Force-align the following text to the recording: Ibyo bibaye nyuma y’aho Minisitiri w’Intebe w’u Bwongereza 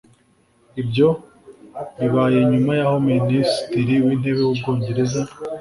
Ibyo 0.81 1.07
bibaye 1.97 2.39
nyuma 2.51 2.71
y’aho 2.79 2.97
Minisitiri 3.09 3.93
w’Intebe 4.05 4.41
w’u 4.45 4.57
Bwongereza 4.59 5.21